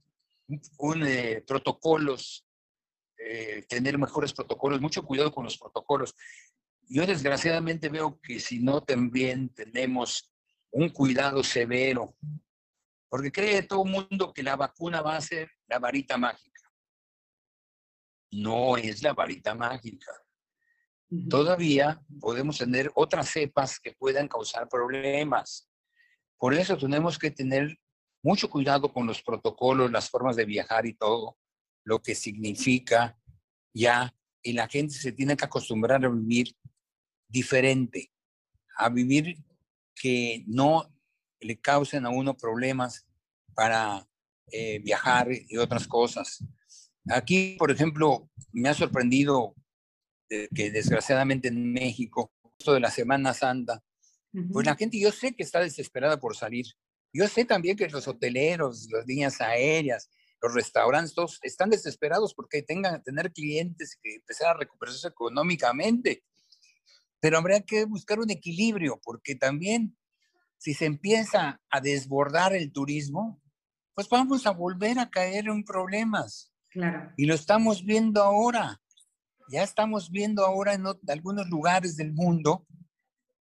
eh, 1.05 1.43
protocolos, 1.45 2.45
eh, 3.17 3.65
tener 3.67 3.97
mejores 3.97 4.33
protocolos, 4.33 4.81
mucho 4.81 5.03
cuidado 5.03 5.31
con 5.31 5.45
los 5.45 5.57
protocolos. 5.57 6.15
Yo 6.89 7.05
desgraciadamente 7.05 7.89
veo 7.89 8.19
que 8.21 8.39
si 8.39 8.59
no 8.59 8.81
también 8.81 9.49
tenemos 9.49 10.33
un 10.71 10.89
cuidado 10.89 11.43
severo, 11.43 12.15
porque 13.13 13.31
cree 13.31 13.61
todo 13.61 13.83
el 13.85 13.91
mundo 13.91 14.33
que 14.33 14.41
la 14.41 14.55
vacuna 14.55 15.03
va 15.03 15.17
a 15.17 15.21
ser 15.21 15.51
la 15.67 15.77
varita 15.77 16.17
mágica 16.17 16.53
no 18.33 18.77
es 18.77 19.01
la 19.01 19.13
varita 19.13 19.53
mágica. 19.55 20.11
Todavía 21.29 22.01
podemos 22.19 22.57
tener 22.57 22.91
otras 22.95 23.29
cepas 23.29 23.79
que 23.79 23.93
puedan 23.93 24.27
causar 24.27 24.67
problemas. 24.67 25.69
Por 26.37 26.55
eso 26.55 26.75
tenemos 26.75 27.19
que 27.19 27.29
tener 27.29 27.79
mucho 28.23 28.49
cuidado 28.49 28.91
con 28.91 29.05
los 29.05 29.21
protocolos, 29.21 29.91
las 29.91 30.09
formas 30.09 30.35
de 30.35 30.45
viajar 30.45 30.85
y 30.87 30.95
todo, 30.95 31.37
lo 31.83 32.01
que 32.01 32.15
significa 32.15 33.17
ya, 33.73 34.15
y 34.41 34.53
la 34.53 34.67
gente 34.67 34.95
se 34.95 35.11
tiene 35.11 35.37
que 35.37 35.45
acostumbrar 35.45 36.03
a 36.03 36.09
vivir 36.09 36.55
diferente, 37.27 38.11
a 38.77 38.89
vivir 38.89 39.37
que 39.93 40.43
no 40.47 40.92
le 41.43 41.59
causen 41.59 42.05
a 42.05 42.09
uno 42.09 42.35
problemas 42.35 43.05
para 43.53 44.07
eh, 44.51 44.79
viajar 44.79 45.27
y 45.31 45.57
otras 45.57 45.87
cosas. 45.87 46.43
Aquí, 47.09 47.55
por 47.59 47.71
ejemplo, 47.71 48.29
me 48.51 48.69
ha 48.69 48.73
sorprendido 48.73 49.55
que 50.55 50.71
desgraciadamente 50.71 51.49
en 51.49 51.71
México, 51.71 52.31
esto 52.57 52.73
de 52.73 52.79
la 52.79 52.89
Semana 52.89 53.33
Santa, 53.33 53.83
pues 54.51 54.65
la 54.65 54.75
gente 54.75 54.99
yo 54.99 55.11
sé 55.11 55.35
que 55.35 55.43
está 55.43 55.59
desesperada 55.59 56.19
por 56.19 56.35
salir. 56.35 56.65
Yo 57.13 57.27
sé 57.27 57.45
también 57.45 57.77
que 57.77 57.87
los 57.89 58.07
hoteleros, 58.07 58.87
las 58.91 59.05
líneas 59.05 59.39
aéreas, 59.41 60.09
los 60.41 60.53
restaurantes, 60.53 61.13
todos 61.13 61.39
están 61.43 61.69
desesperados 61.69 62.33
porque 62.33 62.63
tengan 62.63 62.95
que 62.95 63.03
tener 63.03 63.31
clientes 63.31 63.99
y 64.03 64.15
empezar 64.15 64.55
a 64.55 64.57
recuperarse 64.57 65.07
económicamente. 65.07 66.23
Pero 67.19 67.37
habría 67.37 67.61
que 67.61 67.85
buscar 67.85 68.19
un 68.19 68.31
equilibrio 68.31 68.99
porque 69.03 69.35
también 69.35 69.95
si 70.63 70.73
se 70.73 70.85
empieza 70.85 71.59
a 71.69 71.81
desbordar 71.81 72.55
el 72.55 72.71
turismo, 72.71 73.41
pues 73.93 74.07
vamos 74.07 74.47
a 74.47 74.51
volver 74.51 74.97
a 74.97 75.09
caer 75.09 75.49
en 75.49 75.65
problemas. 75.65 76.53
Y 77.17 77.25
lo 77.25 77.35
estamos 77.35 77.83
viendo 77.83 78.23
ahora. 78.23 78.81
Ya 79.49 79.61
estamos 79.61 80.09
viendo 80.09 80.45
ahora 80.45 80.73
en 80.73 80.85
algunos 81.09 81.49
lugares 81.49 81.97
del 81.97 82.13
mundo 82.13 82.65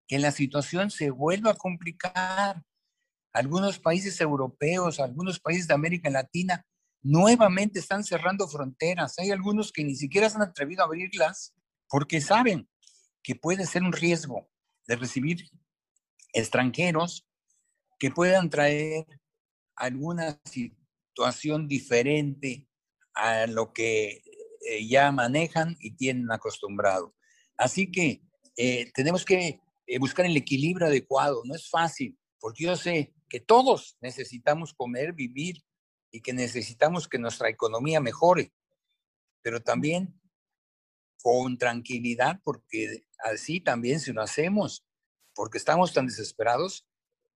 que 0.09 0.19
la 0.19 0.33
situación 0.33 0.91
se 0.91 1.11
vuelve 1.11 1.49
a 1.49 1.55
complicar. 1.55 2.65
Algunos 3.33 3.79
países 3.79 4.21
europeos, 4.21 4.99
algunos 4.99 5.39
países 5.39 5.69
de 5.69 5.75
América 5.75 6.11
Latina 6.11 6.67
nuevamente 7.03 7.79
están 7.79 8.03
cerrando 8.03 8.49
fronteras. 8.49 9.17
Hay 9.21 9.31
algunos 9.31 9.71
que 9.71 9.85
ni 9.85 9.95
siquiera 9.95 10.29
se 10.29 10.39
han 10.39 10.43
atrevido 10.43 10.83
a 10.83 10.87
abrirlas 10.87 11.55
porque 11.89 12.21
saben 12.21 12.69
que 13.23 13.37
puede 13.37 13.65
ser 13.65 13.85
un 13.85 13.93
riesgo 13.93 14.51
de 14.89 14.97
recibir 14.97 15.49
extranjeros 16.33 17.27
que 17.99 18.11
puedan 18.11 18.51
traer 18.51 19.07
alguna 19.77 20.41
situación 20.45 21.69
diferente 21.69 22.67
a 23.15 23.47
lo 23.47 23.73
que 23.73 24.23
eh, 24.69 24.87
ya 24.89 25.13
manejan 25.13 25.77
y 25.81 25.97
tienen 25.97 26.31
acostumbrado. 26.31 27.15
Así 27.57 27.91
que 27.91 28.23
eh, 28.57 28.91
tenemos 28.95 29.25
que 29.25 29.61
eh, 29.87 29.99
buscar 29.99 30.27
el 30.27 30.37
equilibrio 30.37 30.87
adecuado. 30.87 31.43
No 31.45 31.55
es 31.55 31.69
fácil, 31.69 32.19
porque 32.41 32.65
yo 32.65 32.77
sé 32.77 33.15
que 33.29 33.41
todos 33.41 33.97
necesitamos 34.01 34.75
comer, 34.75 35.13
vivir 35.13 35.63
y 36.11 36.21
que 36.21 36.33
necesitamos 36.33 37.09
que 37.09 37.19
nuestra 37.19 37.49
economía 37.49 38.01
mejore, 38.01 38.53
pero 39.43 39.63
también 39.63 40.21
con 41.23 41.57
tranquilidad, 41.57 42.41
porque 42.45 43.05
así 43.25 43.61
también 43.61 44.01
si 44.01 44.13
lo 44.13 44.23
hacemos, 44.23 44.85
porque 45.35 45.59
estamos 45.59 45.93
tan 45.93 46.07
desesperados 46.07 46.87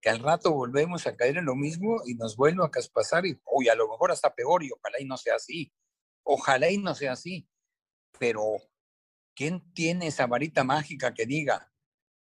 que 0.01 0.11
al 0.11 0.21
rato 0.21 0.53
volvemos 0.53 1.07
a 1.07 1.17
caer 1.17 1.39
en 1.39 1.47
lo 1.47 1.55
mismo 1.55 2.03
y 2.07 2.15
nos 2.15 2.37
vuelve 2.37 2.65
a 2.65 2.71
pasar 2.93 3.27
y, 3.27 3.41
uy, 3.47 3.69
a 3.69 3.75
lo 3.75 3.89
mejor 3.89 4.13
hasta 4.13 4.35
peor 4.35 4.63
y 4.63 4.71
ojalá 4.71 5.01
y 5.01 5.05
no 5.05 5.17
sea 5.17 5.37
así. 5.37 5.73
Ojalá 6.23 6.71
y 6.71 6.79
no 6.79 6.95
sea 6.95 7.13
así. 7.13 7.49
Pero, 8.19 8.43
¿quién 9.35 9.73
tiene 9.73 10.09
esa 10.09 10.27
varita 10.27 10.65
mágica 10.65 11.15
que 11.15 11.27
diga 11.27 11.73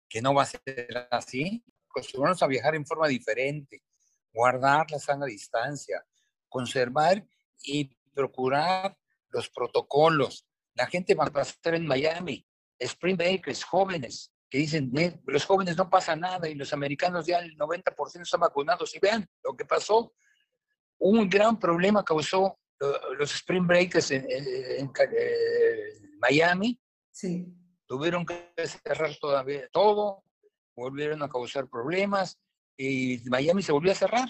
que 0.09 0.23
no 0.23 0.35
va 0.35 0.43
a 0.43 0.47
ser 0.47 1.09
así? 1.11 1.65
Acostumbrarnos 1.91 2.43
a 2.43 2.47
viajar 2.47 2.75
en 2.75 2.87
forma 2.87 3.09
diferente, 3.09 3.85
guardar 4.33 4.91
la 4.91 4.99
sana 4.99 5.27
distancia, 5.27 6.05
conservar 6.49 7.27
y 7.63 7.97
procurar 8.15 8.99
los 9.29 9.49
protocolos. 9.51 10.47
La 10.75 10.87
gente 10.87 11.15
va 11.15 11.25
a 11.25 11.33
pasar 11.33 11.75
en 11.75 11.87
Miami, 11.87 12.47
Spring 12.79 13.17
Breakers, 13.17 13.65
jóvenes, 13.65 14.33
que 14.51 14.59
dicen, 14.59 14.93
los 15.27 15.45
jóvenes 15.45 15.77
no 15.77 15.91
pasa 15.91 16.17
nada 16.17 16.49
y 16.49 16.55
los 16.55 16.73
americanos 16.73 17.27
ya 17.27 17.39
el 17.39 17.57
90% 17.57 18.23
están 18.23 18.41
vacunados. 18.41 18.95
Y 18.95 18.99
vean 18.99 19.29
lo 19.45 19.57
que 19.57 19.65
pasó. 19.65 20.13
Un 20.99 21.29
gran 21.29 21.59
problema 21.59 22.05
causó 22.05 22.59
los 23.19 23.35
Spring 23.35 23.67
Breakers 23.67 24.11
en, 24.11 24.91
Miami. 26.21 26.81
Sí. 27.11 27.47
Tuvieron 27.87 28.27
que 28.27 28.53
cerrar 28.85 29.15
todavía 29.21 29.69
todo, 29.71 30.23
volvieron 30.75 31.23
a 31.23 31.29
causar 31.29 31.69
problemas 31.69 32.39
y 32.77 33.23
Miami 33.27 33.63
se 33.63 33.73
volvió 33.73 33.93
a 33.93 33.97
cerrar. 33.97 34.29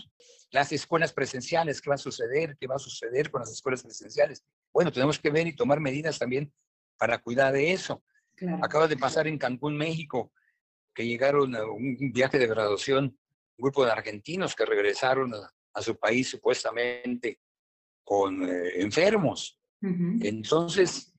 Las 0.50 0.72
escuelas 0.72 1.12
presenciales, 1.12 1.80
¿qué 1.80 1.90
va 1.90 1.96
a 1.96 1.98
suceder? 1.98 2.56
¿Qué 2.58 2.66
va 2.66 2.76
a 2.76 2.78
suceder 2.78 3.30
con 3.30 3.40
las 3.40 3.52
escuelas 3.52 3.82
presenciales? 3.82 4.44
Bueno, 4.72 4.92
tenemos 4.92 5.18
que 5.18 5.30
ver 5.30 5.46
y 5.46 5.56
tomar 5.56 5.80
medidas 5.80 6.18
también 6.18 6.52
para 6.96 7.18
cuidar 7.18 7.52
de 7.52 7.72
eso. 7.72 8.02
Acaba 8.62 8.86
de 8.86 8.96
pasar 8.96 9.26
en 9.26 9.38
Cancún, 9.38 9.76
México, 9.76 10.32
que 10.94 11.06
llegaron 11.06 11.54
a 11.54 11.64
un 11.64 11.96
viaje 12.12 12.38
de 12.38 12.46
graduación, 12.46 13.04
un 13.04 13.62
grupo 13.62 13.84
de 13.84 13.92
argentinos 13.92 14.54
que 14.54 14.66
regresaron 14.66 15.32
a, 15.34 15.52
su 15.80 15.96
país 15.96 16.28
supuestamente 16.28 17.40
con 18.02 18.42
eh, 18.42 18.80
enfermos. 18.80 19.60
Entonces, 19.80 21.14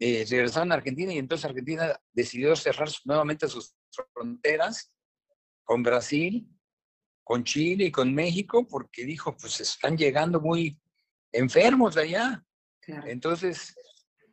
eh, 0.00 0.26
regresaron 0.28 0.72
a 0.72 0.74
Argentina 0.74 1.12
y 1.12 1.18
entonces 1.18 1.44
Argentina 1.44 1.96
decidió 2.12 2.56
cerrar 2.56 2.88
nuevamente 3.04 3.46
sus 3.46 3.76
fronteras 4.12 4.92
con 5.62 5.84
Brasil, 5.84 6.48
con 7.22 7.44
Chile 7.44 7.84
y 7.84 7.90
con 7.92 8.12
México 8.12 8.66
porque 8.66 9.04
dijo, 9.04 9.36
pues 9.36 9.60
están 9.60 9.96
llegando 9.96 10.40
muy 10.40 10.80
enfermos 11.30 11.94
de 11.94 12.02
allá. 12.02 12.44
Entonces, 13.06 13.76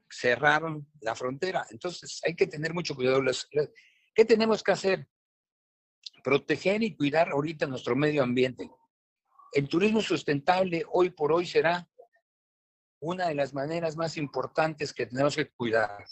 cerraron 0.09 0.87
la 1.01 1.15
frontera. 1.15 1.65
Entonces 1.69 2.21
hay 2.25 2.35
que 2.35 2.47
tener 2.47 2.73
mucho 2.73 2.95
cuidado. 2.95 3.21
¿Qué 4.13 4.25
tenemos 4.25 4.63
que 4.63 4.71
hacer? 4.71 5.07
Proteger 6.23 6.83
y 6.83 6.95
cuidar 6.95 7.29
ahorita 7.29 7.67
nuestro 7.67 7.95
medio 7.95 8.23
ambiente. 8.23 8.69
El 9.53 9.67
turismo 9.67 10.01
sustentable 10.01 10.83
hoy 10.91 11.09
por 11.09 11.31
hoy 11.31 11.45
será 11.45 11.87
una 12.99 13.27
de 13.27 13.35
las 13.35 13.53
maneras 13.53 13.95
más 13.95 14.17
importantes 14.17 14.93
que 14.93 15.05
tenemos 15.05 15.35
que 15.35 15.49
cuidar. 15.51 16.05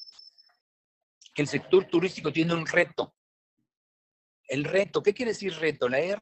Que 1.34 1.42
el 1.42 1.48
sector 1.48 1.86
turístico 1.86 2.32
tiene 2.32 2.54
un 2.54 2.66
reto. 2.66 3.16
El 4.48 4.64
reto, 4.64 5.02
¿qué 5.02 5.14
quiere 5.14 5.32
decir 5.32 5.54
reto? 5.56 5.90
La 5.90 6.00
R 6.00 6.22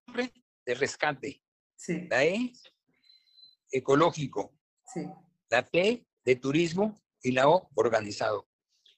de 0.66 0.74
rescate. 0.76 1.44
Sí. 1.76 2.08
La 2.10 2.24
E, 2.24 2.54
ecológico. 3.70 4.56
Sí. 4.86 5.06
La 5.50 5.64
T, 5.64 6.06
de 6.24 6.36
turismo. 6.38 7.00
Y 7.24 7.32
la 7.32 7.48
O, 7.50 7.70
organizado. 7.76 8.48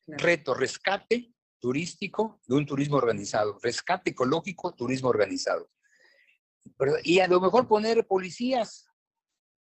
Reto, 0.08 0.54
rescate 0.54 1.32
turístico 1.60 2.42
de 2.48 2.56
un 2.56 2.66
turismo 2.66 2.98
organizado. 2.98 3.58
Rescate 3.62 4.12
ecológico, 4.12 4.74
turismo 4.74 5.10
organizado. 5.10 5.70
Y 7.04 7.20
a 7.20 7.28
lo 7.28 7.40
mejor 7.40 7.68
poner 7.68 8.06
policías, 8.06 8.88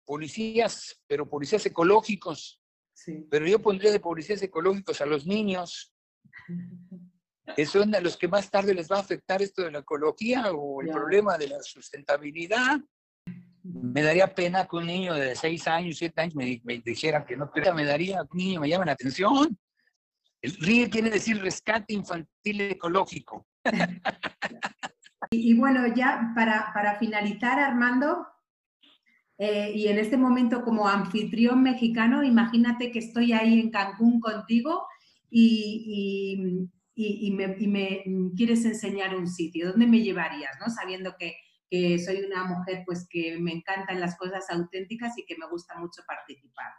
policías, 0.04 1.02
pero 1.06 1.28
policías 1.28 1.66
ecológicos. 1.66 2.61
Sí. 2.92 3.26
Pero 3.30 3.46
yo 3.46 3.61
pondría 3.61 3.90
de 3.90 4.00
policías 4.00 4.40
ecológicos 4.42 5.00
a 5.00 5.06
los 5.06 5.26
niños, 5.26 5.92
que 7.56 7.66
son 7.66 7.94
a 7.94 8.00
los 8.00 8.16
que 8.16 8.28
más 8.28 8.50
tarde 8.50 8.73
les 8.75 8.90
va 8.90 8.96
a 8.96 9.00
afectar 9.00 9.42
esto 9.42 9.62
de 9.62 9.73
la 9.73 9.80
ecología 9.80 10.52
o 10.52 10.80
el 10.80 10.88
Ya. 10.88 10.94
problema 10.94 11.37
de 11.37 11.49
la 11.49 11.62
sustentabilidad. 11.62 12.78
Me 13.64 14.02
daría 14.02 14.35
pena 14.35 14.66
que 14.66 14.76
un 14.76 14.87
niño 14.87 15.14
de 15.14 15.35
6 15.35 15.66
años, 15.68 15.97
7 15.97 16.21
años 16.21 16.35
me, 16.35 16.61
me 16.64 16.78
dijera 16.80 17.25
que 17.25 17.35
no, 17.35 17.50
pero 17.52 17.75
me 17.75 17.87
daría 17.87 18.21
un 18.23 18.28
niño 18.37 18.61
me 18.61 18.68
llame 18.68 18.85
la 18.85 18.92
atención. 18.92 19.59
El 20.42 20.54
RIE 20.56 20.90
quiere 20.90 21.09
decir 21.09 21.40
rescate 21.40 21.94
infantil 21.94 22.61
ecológico. 22.61 23.47
Y, 25.30 25.54
bueno, 25.54 25.87
ya 25.87 26.33
para, 26.35 26.71
para 26.75 26.99
finalizar, 26.99 27.59
Armando, 27.59 28.26
eh, 29.38 29.73
y 29.75 29.88
en 29.88 29.99
este 29.99 30.18
momento 30.18 30.62
como 30.62 30.87
anfitrión 30.87 31.62
mexicano, 31.62 32.23
imagínate 32.23 32.92
que 32.92 32.99
estoy 32.99 33.33
ahí 33.33 33.59
en 33.59 33.71
Cancún 33.71 34.21
contigo 34.21 34.87
y 35.30 36.37
me, 36.94 37.56
y 37.59 37.66
me 37.66 38.04
quieres 38.37 38.64
enseñar 38.66 39.16
un 39.16 39.26
sitio. 39.26 39.71
¿Dónde 39.71 39.87
me 39.87 40.02
llevarías? 40.02 40.52
¿no? 40.61 40.71
Sabiendo 40.71 41.16
que, 41.18 41.37
que 41.74 41.98
soy 41.98 42.22
una 42.22 42.44
mujer 42.44 42.84
pues 42.86 43.08
que 43.10 43.36
me 43.40 43.52
encantan 43.52 43.98
las 43.98 44.16
cosas 44.16 44.48
auténticas 44.48 45.18
y 45.18 45.26
que 45.26 45.36
me 45.36 45.48
gusta 45.48 45.76
mucho 45.76 46.02
participar. 46.06 46.72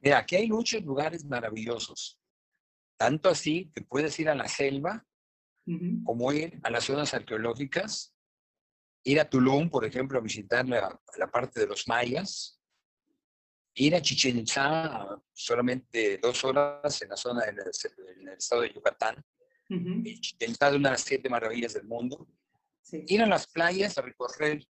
Mira, 0.00 0.18
aquí 0.18 0.36
hay 0.36 0.50
muchos 0.50 0.82
lugares 0.84 1.24
maravillosos. 1.24 2.20
Tanto 2.98 3.30
así 3.30 3.72
que 3.74 3.80
puedes 3.80 4.18
ir 4.20 4.28
a 4.28 4.34
la 4.34 4.48
selva, 4.48 5.02
como 6.04 6.32
ir 6.32 6.60
a 6.62 6.70
las 6.70 6.84
zonas 6.84 7.14
arqueológicas, 7.14 8.14
ir 9.04 9.18
a 9.18 9.28
Tulum, 9.28 9.70
por 9.70 9.84
ejemplo, 9.86 10.18
a 10.18 10.22
visitar 10.22 10.68
la, 10.68 11.00
la 11.16 11.30
parte 11.30 11.60
de 11.60 11.66
los 11.68 11.88
mayas, 11.88 12.60
ir 13.74 13.94
a 13.94 14.02
Chichen 14.02 14.38
Itza, 14.38 15.22
solamente 15.32 16.18
dos 16.18 16.44
horas 16.44 17.00
en 17.00 17.08
la 17.08 17.16
zona 17.16 17.46
del 17.46 17.58
estado 18.36 18.62
de 18.62 18.74
Yucatán. 18.74 19.24
Ujú. 19.70 20.02
Y 20.04 20.20
Chichén 20.20 20.50
Itzá 20.50 20.68
es 20.68 20.74
una 20.74 20.90
de 20.90 20.94
las 20.94 21.02
siete 21.02 21.30
maravillas 21.30 21.72
del 21.72 21.84
mundo. 21.84 22.28
Sí. 22.88 23.04
Ir 23.06 23.22
a 23.22 23.26
las 23.26 23.46
playas 23.46 23.98
a 23.98 24.02
recorrer 24.02 24.66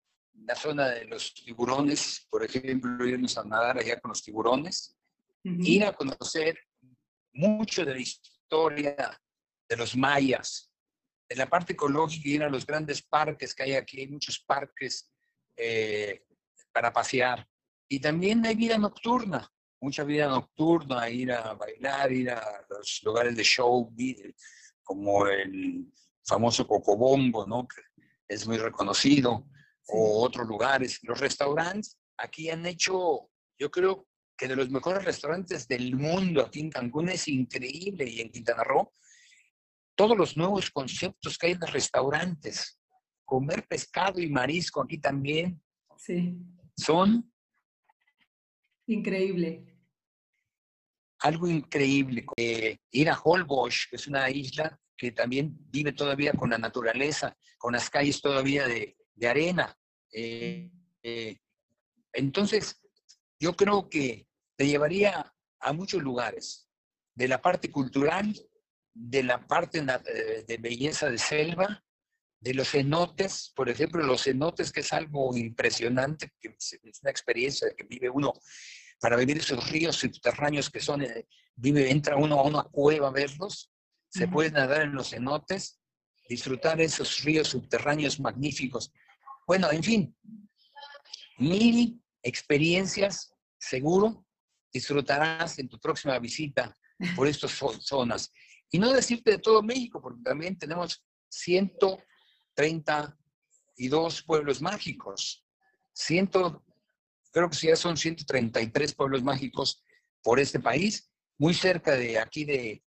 la 0.45 0.55
zona 0.55 0.89
de 0.89 1.07
los 1.07 1.33
tiburones, 1.33 2.27
por 2.29 2.45
ejemplo, 2.45 3.07
irnos 3.07 3.39
a 3.39 3.45
nadar 3.45 3.79
allá 3.79 3.99
con 4.01 4.11
los 4.11 4.23
tiburones, 4.23 4.95
Ujú. 5.45 5.57
ir 5.63 5.85
a 5.85 5.93
conocer 5.93 6.59
mucho 7.33 7.87
de 7.87 7.95
la 7.95 8.01
historia 8.01 9.21
de 9.67 9.77
los 9.77 9.97
mayas, 9.97 10.71
de 11.27 11.37
la 11.37 11.49
parte 11.49 11.73
ecológica, 11.73 12.29
ir 12.29 12.43
a 12.43 12.51
los 12.51 12.67
grandes 12.67 13.01
parques 13.03 13.55
que 13.55 13.63
hay 13.63 13.75
aquí, 13.75 14.01
hay 14.01 14.09
muchos 14.09 14.39
parques 14.41 15.11
eh, 15.57 16.23
para 16.71 16.93
pasear. 16.93 17.49
Y 17.89 17.99
también 17.99 18.45
hay 18.45 18.55
vida 18.55 18.77
nocturna, 18.77 19.51
mucha 19.81 20.05
vida 20.05 20.29
nocturna, 20.29 21.09
ir 21.09 21.33
a 21.33 21.55
bailar, 21.55 22.13
ir 22.13 22.31
a 22.31 22.67
los 22.69 23.01
lugares 23.05 23.35
de 23.37 23.43
show, 23.43 23.91
como 24.83 25.27
el 25.27 25.91
famoso 26.25 26.67
Cocobombo, 26.67 27.47
¿no? 27.47 27.67
que 27.67 27.81
es 28.35 28.47
muy 28.47 28.59
reconocido, 28.59 29.47
o 29.89 30.23
otros 30.23 30.47
lugares. 30.47 30.99
Los 31.03 31.21
restaurantes 31.21 31.99
aquí 32.17 32.51
han 32.51 32.65
hecho, 32.67 33.29
yo 33.59 33.71
creo 33.71 34.07
que 34.37 34.49
de 34.49 34.57
los 34.57 34.71
mejores 34.71 35.05
restaurantes 35.05 35.69
del 35.69 35.95
mundo 35.97 36.43
aquí 36.43 36.61
en 36.61 36.71
Cancún 36.71 37.09
es 37.09 37.29
increíble 37.29 38.09
y 38.09 38.21
en 38.21 38.31
Quintana 38.31 38.65
Roo, 38.65 38.93
todos 39.95 40.17
los 40.17 40.37
nuevos 40.37 40.71
conceptos 40.71 41.37
que 41.37 41.49
hay 41.49 41.53
en 41.53 41.61
los 41.61 41.73
restaurantes, 41.73 42.79
comer 43.25 43.67
pescado 43.69 44.21
y 44.21 44.29
marisco 44.31 44.83
aquí 44.83 44.99
también, 44.99 45.61
Sí. 45.97 46.37
son 46.77 47.31
Increíble. 48.87 49.79
algo 51.21 51.47
increíble. 51.47 52.27
Eh, 52.37 52.79
ir 52.91 53.09
a 53.11 53.19
Holbox, 53.21 53.87
que 53.91 53.97
es 53.97 54.07
una 54.09 54.29
isla 54.29 54.77
que 55.03 55.11
también 55.11 55.59
vive 55.69 55.93
todavía 55.93 56.33
con 56.33 56.51
la 56.51 56.59
naturaleza, 56.59 57.37
con 57.59 57.73
las 57.73 57.91
calles 57.91 58.21
todavía 58.21 58.69
de, 58.69 58.97
arena. 59.29 59.77
Eh, 60.13 60.71
eh, 61.03 61.41
entonces, 62.13 62.81
yo 63.41 63.55
creo 63.55 63.89
que 63.89 64.29
te 64.55 64.65
llevaría 64.69 65.35
a 65.59 65.73
muchos 65.73 66.01
lugares, 66.05 66.69
de 67.17 67.27
la 67.27 67.43
parte 67.43 67.69
cultural, 67.73 68.33
de 68.95 69.25
la 69.25 69.45
parte 69.45 69.81
eh, 69.81 70.45
de 70.47 70.57
belleza 70.59 71.11
de 71.11 71.19
selva, 71.19 71.85
de 72.39 72.55
los 72.55 72.71
cenotes, 72.71 73.53
por 73.57 73.69
ejemplo, 73.69 74.05
los 74.05 74.23
cenotes, 74.23 74.71
que 74.71 74.83
es 74.83 74.93
algo 74.93 75.37
impresionante, 75.37 76.31
que 76.41 76.55
es 76.57 76.79
una 77.03 77.11
experiencia 77.11 77.75
que 77.77 77.83
vive 77.83 78.09
uno 78.09 78.35
para 79.01 79.17
vivir 79.17 79.39
esos 79.39 79.69
ríos 79.69 79.97
subterráneos 79.97 80.71
que 80.71 80.79
son, 80.79 81.05
vive, 81.57 81.91
entra 81.91 82.17
uno 82.17 82.39
a 82.39 82.45
una 82.45 82.63
cueva 82.63 83.09
a 83.09 83.11
verlos, 83.11 83.72
se 84.13 84.29
puede 84.29 84.51
nadar 84.51 84.83
en 84.83 84.95
los 84.95 85.09
cenotes, 85.11 85.81
disfrutar 86.29 86.81
esos 86.81 87.23
ríos 87.25 87.49
subterráneos 87.49 88.21
magníficos. 88.21 88.93
Bueno, 89.47 89.71
en 89.73 89.83
fin, 89.83 90.17
mil 91.39 92.01
experiencias, 92.23 93.33
seguro, 93.59 94.25
disfrutarás 94.73 95.59
en 95.59 95.69
tu 95.69 95.79
próxima 95.81 96.19
visita 96.19 96.77
por 97.17 97.27
estas 97.29 97.61
zo- 97.61 97.79
zonas. 97.81 98.31
Y 98.71 98.79
no 98.79 98.93
decirte 98.93 99.33
de 99.33 99.39
todo 99.39 99.63
México, 99.63 100.01
porque 100.01 100.23
también 100.23 100.57
tenemos 100.59 101.05
132 101.29 104.23
pueblos 104.23 104.63
mágicos. 104.63 105.45
100, 105.95 106.31
creo 107.33 107.51
que 107.51 107.67
ya 107.67 107.77
son 107.77 107.97
133 107.97 108.95
pueblos 108.95 109.23
mágicos 109.23 109.83
por 110.23 110.39
este 110.39 110.61
país. 110.61 111.11
Muy 111.39 111.55
cerca 111.55 111.97
de 111.97 112.19
aquí 112.19 112.45
de, 112.45 112.85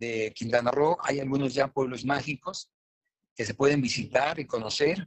de 0.00 0.32
Quintana 0.34 0.70
Roo 0.70 0.96
hay 1.02 1.20
algunos 1.20 1.54
ya 1.54 1.68
pueblos 1.68 2.04
mágicos 2.04 2.70
que 3.36 3.44
se 3.44 3.54
pueden 3.54 3.80
visitar 3.80 4.40
y 4.40 4.46
conocer 4.46 5.06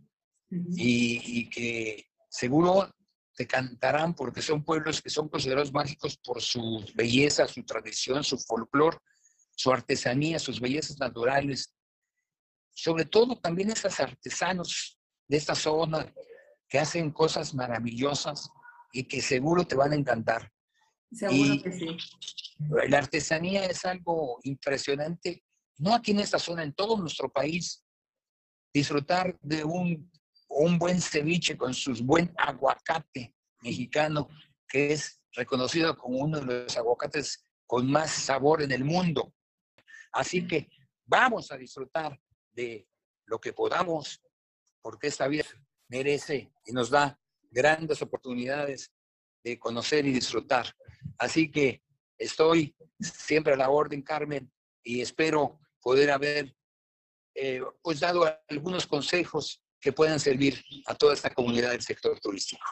y, 0.50 1.40
y 1.40 1.50
que 1.50 2.06
seguro 2.30 2.90
te 3.36 3.48
cantarán 3.48 4.14
porque 4.14 4.42
son 4.42 4.64
pueblos 4.64 5.02
que 5.02 5.10
son 5.10 5.28
considerados 5.28 5.74
mágicos 5.74 6.18
por 6.18 6.42
su 6.42 6.86
belleza, 6.94 7.48
su 7.48 7.64
tradición, 7.64 8.24
su 8.24 8.38
folclore, 8.38 8.98
su 9.56 9.72
artesanía, 9.72 10.38
sus 10.38 10.60
bellezas 10.60 11.00
naturales. 11.00 11.74
Sobre 12.74 13.06
todo 13.06 13.36
también 13.40 13.72
esos 13.72 14.00
artesanos 14.00 15.00
de 15.28 15.38
esta 15.38 15.56
zona 15.56 16.14
que 16.70 16.80
hacen 16.80 17.12
cosas 17.12 17.54
maravillosas 17.54 18.50
y 18.92 19.04
que 19.06 19.22
seguro 19.22 19.66
te 19.66 19.76
van 19.76 19.94
a 19.94 19.96
encantar. 19.96 20.52
Seguro 21.14 21.54
y- 21.54 21.62
que 21.62 21.72
sí. 21.72 21.98
La 22.88 23.00
artesanía 23.00 23.66
es 23.66 23.84
algo 23.86 24.40
impresionante, 24.44 25.44
no 25.78 25.94
aquí 25.94 26.12
en 26.12 26.20
esta 26.20 26.40
zona, 26.40 26.64
en 26.64 26.74
todo 26.74 26.98
nuestro 26.98 27.32
país. 27.32 27.84
Disfrutar 28.74 29.38
de 29.42 29.64
un, 29.64 30.12
un 30.50 30.80
buen 30.80 31.02
ceviche 31.02 31.58
con 31.58 31.74
su 31.74 31.94
buen 32.04 32.34
aguacate 32.38 33.36
mexicano, 33.62 34.28
que 34.68 34.94
es 34.94 35.22
reconocido 35.34 35.96
como 35.98 36.20
uno 36.20 36.40
de 36.40 36.64
los 36.64 36.78
aguacates 36.78 37.46
con 37.68 37.90
más 37.90 38.12
sabor 38.12 38.62
en 38.62 38.72
el 38.72 38.84
mundo. 38.84 39.34
Así 40.12 40.48
que 40.48 40.70
vamos 41.06 41.52
a 41.52 41.58
disfrutar 41.58 42.20
de 42.52 42.88
lo 43.26 43.40
que 43.40 43.54
podamos, 43.54 44.22
porque 44.82 45.08
esta 45.08 45.28
vida 45.28 45.46
merece 45.88 46.52
y 46.66 46.72
nos 46.72 46.90
da 46.90 47.20
grandes 47.52 48.02
oportunidades 48.02 48.92
de 49.44 49.60
conocer 49.60 50.06
y 50.06 50.12
disfrutar. 50.12 50.74
Así 51.18 51.52
que 51.52 51.82
estoy 52.18 52.76
siempre 53.00 53.54
a 53.54 53.58
la 53.58 53.70
orden, 53.70 54.02
Carmen, 54.02 54.52
y 54.84 55.02
espero 55.02 55.60
poder 55.82 56.12
haber 56.12 56.56
eh, 57.36 57.62
pues 57.82 58.00
dado 58.00 58.26
algunos 58.48 58.88
consejos 58.88 59.62
que 59.80 59.92
puedan 59.92 60.20
servir 60.20 60.64
a 60.86 60.96
toda 60.96 61.14
esta 61.14 61.30
comunidad 61.30 61.72
del 61.72 61.82
sector 61.82 62.20
turístico. 62.20 62.66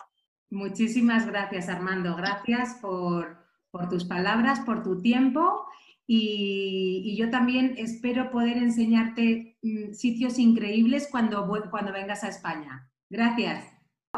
Muchísimas 0.50 1.26
gracias, 1.26 1.70
Armando. 1.70 2.16
Gracias 2.16 2.78
por, 2.82 3.46
por 3.70 3.90
tus 3.90 4.06
palabras, 4.06 4.62
por 4.62 4.84
tu 4.84 5.02
tiempo. 5.02 5.66
Y, 6.08 7.16
yo 7.18 7.30
también 7.30 7.76
espero 7.78 8.32
poder 8.32 8.58
enseñarte 8.58 9.58
mm, 9.62 9.94
sitios 9.94 10.40
increíbles 10.40 11.08
cuando, 11.10 11.48
cuando 11.70 11.94
vengas 11.94 12.24
a 12.24 12.30
España. 12.30 12.92
Gracias. 13.10 13.66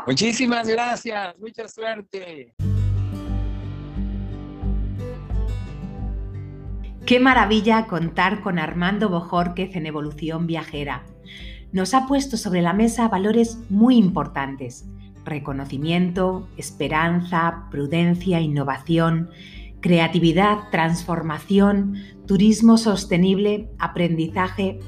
Muchísimas 0.07 0.67
gracias, 0.67 1.37
mucha 1.39 1.67
suerte. 1.67 2.53
Qué 7.05 7.19
maravilla 7.19 7.87
contar 7.87 8.41
con 8.41 8.59
Armando 8.59 9.09
Bojórquez 9.09 9.75
en 9.75 9.85
Evolución 9.85 10.47
Viajera. 10.47 11.03
nos 11.71 11.93
ha 11.95 12.05
puesto 12.05 12.37
sobre 12.37 12.61
la 12.61 12.71
mesa 12.73 13.07
valores 13.07 13.57
muy 13.69 13.97
importantes. 13.97 14.85
Reconocimiento, 15.25 16.47
esperanza, 16.55 17.67
prudencia, 17.71 18.39
innovación, 18.39 19.31
creatividad, 19.81 20.69
transformación, 20.71 21.95
turismo 22.25 22.77
sostenible, 22.77 23.69
aprendizaje. 23.79 24.79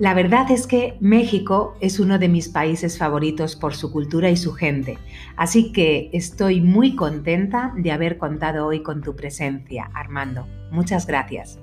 La 0.00 0.14
verdad 0.14 0.50
es 0.50 0.66
que 0.66 0.96
México 1.00 1.76
es 1.82 2.00
uno 2.00 2.18
de 2.18 2.30
mis 2.30 2.48
países 2.48 2.96
favoritos 2.96 3.54
por 3.54 3.74
su 3.74 3.92
cultura 3.92 4.30
y 4.30 4.36
su 4.38 4.54
gente, 4.54 4.96
así 5.36 5.72
que 5.72 6.08
estoy 6.14 6.62
muy 6.62 6.96
contenta 6.96 7.74
de 7.76 7.92
haber 7.92 8.16
contado 8.16 8.66
hoy 8.66 8.82
con 8.82 9.02
tu 9.02 9.14
presencia, 9.14 9.90
Armando. 9.92 10.46
Muchas 10.70 11.06
gracias. 11.06 11.58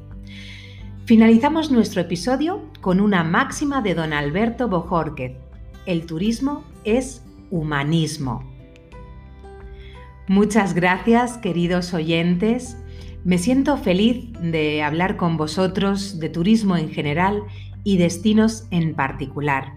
Finalizamos 1.06 1.72
nuestro 1.72 2.00
episodio 2.00 2.62
con 2.80 3.02
una 3.02 3.24
máxima 3.24 3.82
de 3.82 3.96
don 3.96 4.14
Alberto 4.14 4.68
Bojórquez. 4.68 5.36
El 5.88 6.06
turismo 6.06 6.64
es 6.84 7.26
humanismo. 7.50 8.44
Muchas 10.28 10.76
gracias, 10.76 11.40
queridos 11.40 11.92
oyentes. 11.96 12.78
Me 13.24 13.40
siento 13.40 13.78
feliz 13.78 14.32
de 14.40 14.84
hablar 14.84 15.18
con 15.18 15.38
vosotros 15.38 16.20
de 16.20 16.30
turismo 16.30 16.78
en 16.78 16.92
general 16.92 17.42
y 17.88 17.96
destinos 17.96 18.68
en 18.70 18.96
particular. 18.96 19.72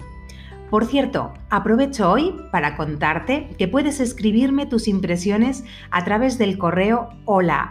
Por 0.69 0.85
cierto, 0.85 1.33
aprovecho 1.49 2.11
hoy 2.11 2.35
para 2.51 2.77
contarte 2.77 3.51
que 3.57 3.69
puedes 3.69 4.01
escribirme 4.01 4.67
tus 4.67 4.89
impresiones 4.89 5.63
a 5.93 6.05
través 6.05 6.37
del 6.37 6.59
correo 6.59 7.11
hola 7.25 7.71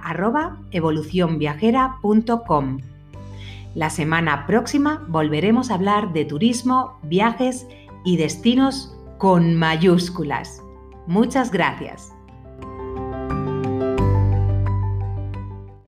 La 3.76 3.90
semana 3.90 4.48
próxima 4.48 5.06
volveremos 5.10 5.72
a 5.72 5.74
hablar 5.74 6.14
de 6.14 6.24
turismo, 6.24 7.00
viajes 7.04 7.68
y 8.06 8.16
destinos 8.16 8.96
con 9.18 9.56
mayúsculas. 9.56 10.64
Muchas 11.06 11.52
gracias. 11.52 12.14